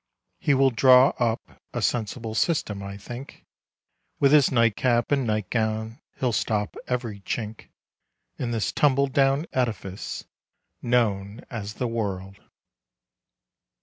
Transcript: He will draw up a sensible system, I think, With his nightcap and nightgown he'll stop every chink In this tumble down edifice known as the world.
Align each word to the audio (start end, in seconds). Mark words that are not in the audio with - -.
He 0.39 0.55
will 0.55 0.71
draw 0.71 1.09
up 1.19 1.61
a 1.75 1.81
sensible 1.83 2.33
system, 2.33 2.81
I 2.81 2.97
think, 2.97 3.45
With 4.19 4.31
his 4.31 4.51
nightcap 4.51 5.11
and 5.11 5.27
nightgown 5.27 5.99
he'll 6.19 6.31
stop 6.33 6.75
every 6.87 7.19
chink 7.19 7.67
In 8.39 8.49
this 8.49 8.71
tumble 8.71 9.05
down 9.05 9.45
edifice 9.53 10.25
known 10.81 11.41
as 11.51 11.75
the 11.75 11.87
world. 11.87 12.39